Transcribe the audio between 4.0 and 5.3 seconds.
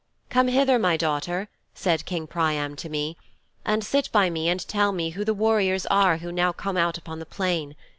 by me and tell me who